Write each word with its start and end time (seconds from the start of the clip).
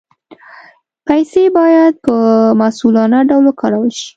پیسې 1.07 1.43
باید 1.57 1.93
په 2.05 2.15
مسؤلانه 2.61 3.19
ډول 3.29 3.43
وکارول 3.47 3.89
شي. 3.99 4.09